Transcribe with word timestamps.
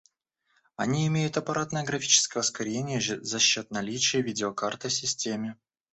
Они 0.77 1.05
имеют 1.05 1.37
аппаратное 1.37 1.83
графическое 1.83 2.39
ускорение 2.39 2.99
за 2.99 3.37
счёт 3.37 3.69
наличия 3.69 4.21
видеокарты 4.23 4.87
в 4.89 4.93
системе 4.93 5.57